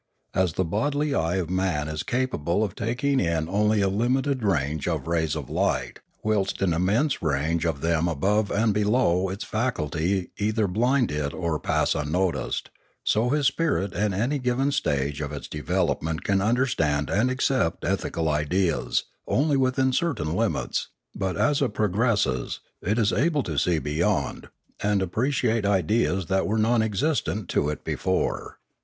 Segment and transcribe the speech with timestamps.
[0.33, 4.87] As the bodily eye of man is capable of taking in only a limited range
[4.87, 10.31] of rays of light, whilst an immense range of them above and below its faculty
[10.39, 12.71] either blind it or pass unnoticed,
[13.03, 18.27] so his spirit at any given stage of its development can understand and accept ethical
[18.27, 24.49] ideas only within certain limits; but, as it progresses, it is able to see beyond,
[24.81, 28.57] and appreciate ideas that were non existent to it before.